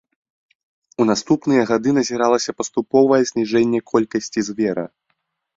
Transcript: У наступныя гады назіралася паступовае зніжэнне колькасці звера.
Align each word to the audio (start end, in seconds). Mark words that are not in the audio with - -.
У 1.03 1.05
наступныя 1.09 1.61
гады 1.71 1.89
назіралася 1.99 2.55
паступовае 2.63 3.21
зніжэнне 3.31 3.79
колькасці 3.93 4.39
звера. 4.49 4.85